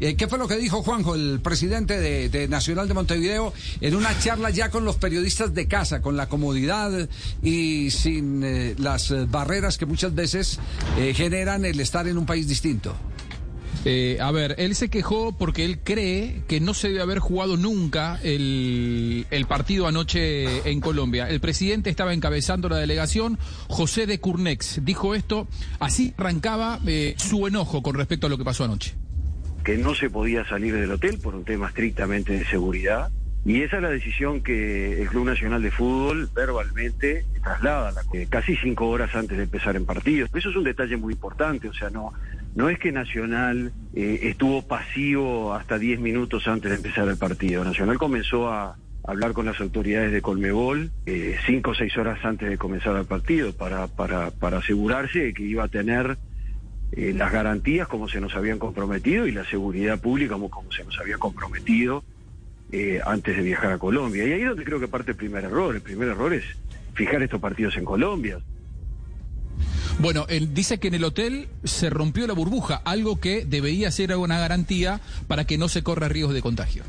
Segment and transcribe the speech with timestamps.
[0.00, 4.18] Eh, ¿Qué fue lo que dijo Juanjo, el presidente de, Nacional de Montevideo, en una
[4.18, 7.08] charla ya con los periodistas de casa, con la comodidad
[7.42, 10.60] y sin eh, las eh, barreras que muchas veces
[11.14, 12.94] generan el estar en un país distinto?
[14.20, 18.18] A ver, él se quejó porque él cree que no se debe haber jugado nunca
[18.24, 21.28] el, partido anoche en Colombia.
[21.30, 23.38] El presidente estaba encabezando la delegación,
[23.68, 25.46] José de Curnex, dijo esto,
[25.78, 26.80] así arrancaba
[27.16, 28.96] su enojo con respecto a lo que pasó anoche.
[29.66, 33.10] Que no se podía salir del hotel por un tema estrictamente de seguridad.
[33.44, 38.56] Y esa es la decisión que el Club Nacional de Fútbol verbalmente traslada, la- casi
[38.56, 40.26] cinco horas antes de empezar en partido.
[40.34, 42.12] Eso es un detalle muy importante, o sea, no,
[42.54, 47.64] no es que Nacional eh, estuvo pasivo hasta 10 minutos antes de empezar el partido.
[47.64, 52.48] Nacional comenzó a hablar con las autoridades de Colmebol eh, cinco o seis horas antes
[52.48, 56.18] de comenzar el partido para, para, para asegurarse de que iba a tener
[56.92, 60.98] eh, las garantías como se nos habían comprometido y la seguridad pública como, se nos
[60.98, 62.04] había comprometido
[62.72, 64.26] eh, antes de viajar a Colombia.
[64.26, 65.74] Y ahí es donde creo que parte el primer error.
[65.74, 66.44] El primer error es
[66.94, 68.38] fijar estos partidos en Colombia.
[69.98, 74.14] Bueno, él dice que en el hotel se rompió la burbuja, algo que debería ser
[74.16, 76.82] una garantía para que no se corra riesgo de contagio.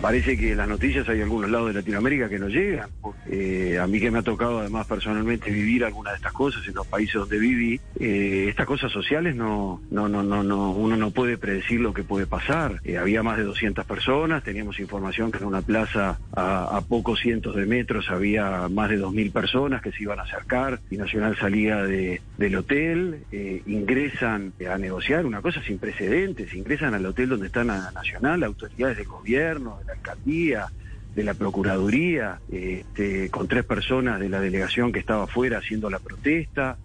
[0.00, 2.88] Parece que las noticias hay algunos lados de Latinoamérica que no llegan.
[3.26, 6.74] Eh, a mí que me ha tocado además personalmente vivir algunas de estas cosas en
[6.74, 11.10] los países donde viví, eh, estas cosas sociales no, no, no, no, no, uno no
[11.10, 12.80] puede predecir lo que puede pasar.
[12.84, 17.18] Eh, había más de 200 personas, teníamos información que en una plaza a, a pocos
[17.18, 21.36] cientos de metros había más de 2.000 personas que se iban a acercar y Nacional
[21.38, 27.30] salía de, del hotel, eh, ingresan a negociar, una cosa sin precedentes, ingresan al hotel
[27.30, 30.68] donde está na- Nacional, autoridades del gobierno, la alcaldía,
[31.14, 35.98] de la Procuraduría, este, con tres personas de la delegación que estaba afuera haciendo la
[35.98, 36.78] protesta,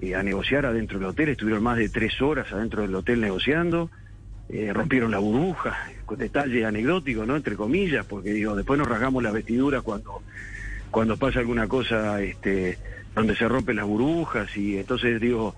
[0.00, 3.88] eh, a negociar adentro del hotel, estuvieron más de tres horas adentro del hotel negociando,
[4.48, 5.76] eh, rompieron la burbuja,
[6.06, 7.36] con detalle anecdótico, ¿no?
[7.36, 10.22] Entre comillas, porque digo, después nos rasgamos las vestiduras cuando,
[10.90, 12.78] cuando pasa alguna cosa este,
[13.14, 15.54] donde se rompen las burbujas y entonces digo,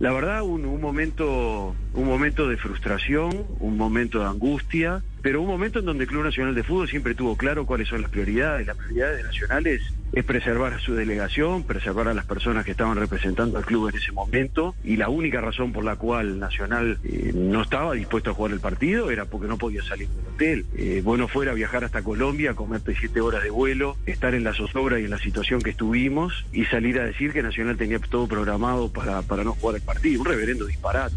[0.00, 5.46] la verdad un, un momento, un momento de frustración, un momento de angustia, pero un
[5.46, 8.66] momento en donde el Club Nacional de Fútbol siempre tuvo claro cuáles son las prioridades.
[8.66, 9.80] Las prioridades de Nacional es,
[10.12, 13.96] es preservar a su delegación, preservar a las personas que estaban representando al club en
[13.96, 18.34] ese momento, y la única razón por la cual Nacional eh, no estaba dispuesto a
[18.34, 20.66] jugar el partido era porque no podía salir del hotel.
[20.76, 25.00] Eh, bueno fuera viajar hasta Colombia, comerte siete horas de vuelo, estar en la zozobra
[25.00, 28.92] y en la situación que estuvimos, y salir a decir que Nacional tenía todo programado
[28.92, 30.20] para, para no jugar el partido.
[30.20, 31.16] Un reverendo disparate.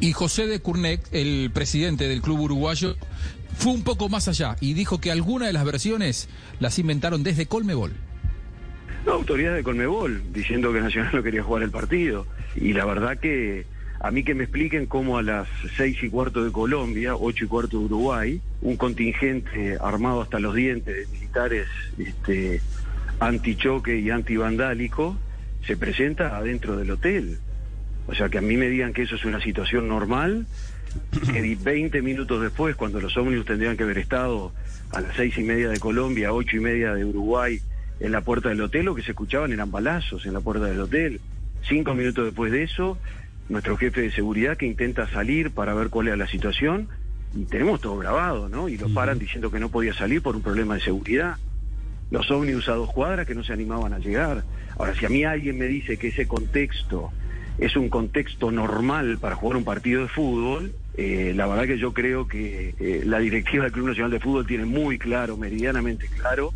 [0.00, 2.96] Y José de Curnet, el presidente del club uruguayo,
[3.56, 6.28] fue un poco más allá y dijo que algunas de las versiones
[6.60, 7.92] las inventaron desde Colmebol.
[9.04, 12.26] No, autoridades de Colmebol diciendo que Nacional no quería jugar el partido.
[12.54, 13.66] Y la verdad que
[14.00, 17.48] a mí que me expliquen cómo a las seis y cuarto de Colombia, ocho y
[17.48, 21.66] cuarto de Uruguay, un contingente armado hasta los dientes de militares
[21.98, 22.60] este,
[23.18, 25.16] antichoque y antivandálico
[25.66, 27.38] se presenta adentro del hotel.
[28.08, 30.46] O sea, que a mí me digan que eso es una situación normal,
[31.32, 34.52] que di- 20 minutos después, cuando los ómnibus tendrían que haber estado
[34.90, 37.60] a las seis y media de Colombia, ocho y media de Uruguay,
[38.00, 40.80] en la puerta del hotel, lo que se escuchaban eran balazos en la puerta del
[40.80, 41.20] hotel.
[41.68, 42.96] Cinco minutos después de eso,
[43.48, 46.88] nuestro jefe de seguridad que intenta salir para ver cuál era la situación,
[47.34, 48.68] y tenemos todo grabado, ¿no?
[48.70, 51.36] Y lo paran diciendo que no podía salir por un problema de seguridad
[52.10, 54.42] los ómnibus a dos cuadras que no se animaban a llegar.
[54.78, 57.12] Ahora, si a mí alguien me dice que ese contexto
[57.58, 61.92] es un contexto normal para jugar un partido de fútbol, eh, la verdad que yo
[61.92, 66.52] creo que eh, la directiva del Club Nacional de Fútbol tiene muy claro, meridianamente claro,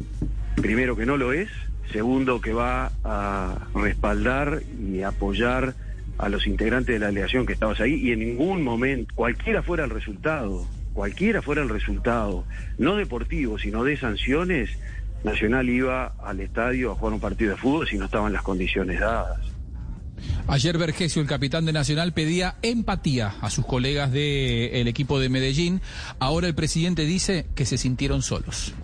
[0.56, 1.48] primero que no lo es,
[1.92, 5.74] segundo que va a respaldar y apoyar
[6.18, 9.84] a los integrantes de la delegación que estabas ahí y en ningún momento, cualquiera fuera
[9.84, 12.44] el resultado, cualquiera fuera el resultado,
[12.78, 14.70] no deportivo, sino de sanciones,
[15.24, 18.98] Nacional iba al estadio a jugar un partido de fútbol si no estaban las condiciones
[18.98, 19.38] dadas.
[20.48, 25.80] Ayer Vergesio, el capitán de Nacional, pedía empatía a sus colegas del equipo de Medellín.
[26.18, 28.74] Ahora el presidente dice que se sintieron solos.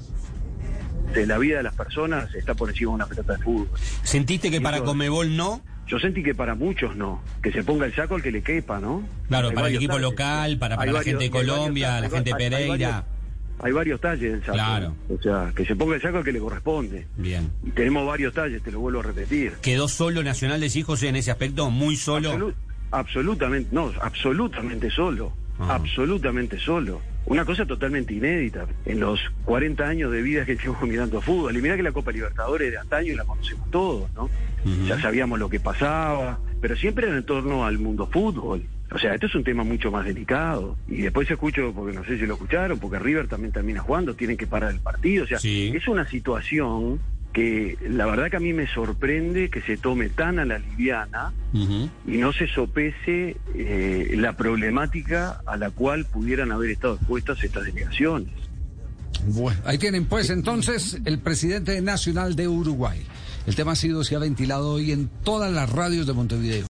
[1.13, 3.69] De la vida de las personas está por encima de una pelota de fútbol.
[4.03, 5.63] ¿Sentiste que para Comebol no?
[5.87, 8.79] yo sentí que para muchos no, que se ponga el saco al que le quepa,
[8.79, 9.03] ¿no?
[9.29, 12.25] Claro, Hay para el equipo local, para, para la gente de varios Colombia, la gente
[12.31, 12.69] de hay Pereira.
[12.69, 13.18] varios-
[13.61, 14.53] Hay varios talles en saco.
[14.53, 14.95] Claro.
[15.09, 17.07] O sea, que se ponga el saco al que le corresponde.
[17.17, 17.51] Bien.
[17.65, 19.55] Y tenemos varios talles, te lo vuelvo a repetir.
[19.63, 21.71] ¿Quedó solo Nacional de hijos en ese aspecto?
[21.71, 22.33] ¿Muy solo?
[22.35, 22.55] Absolu-
[22.91, 25.33] absolutamente, no, absolutamente solo.
[25.59, 25.75] Ah.
[25.75, 27.01] Absolutamente solo.
[27.27, 31.55] Una cosa totalmente inédita en los 40 años de vida que llevo mirando fútbol.
[31.57, 34.31] Y mira que la Copa Libertadores de antaño la conocemos todos, ¿no?
[34.87, 38.63] Ya sabíamos lo que pasaba, pero siempre en torno al mundo fútbol.
[38.91, 40.77] O sea, esto es un tema mucho más delicado.
[40.89, 44.37] Y después escucho, porque no sé si lo escucharon, porque River también termina jugando, tienen
[44.37, 45.25] que parar el partido.
[45.25, 45.71] O sea, Sí.
[45.75, 46.99] es una situación
[47.33, 51.33] que la verdad que a mí me sorprende que se tome tan a la liviana
[51.53, 57.65] y no se sopese eh, la problemática a la cual pudieran haber estado expuestas estas
[57.67, 58.33] delegaciones.
[59.27, 63.03] Bueno, ahí tienen pues entonces el presidente nacional de Uruguay.
[63.47, 66.67] El tema ha sido, se ha ventilado hoy en todas las radios de Montevideo.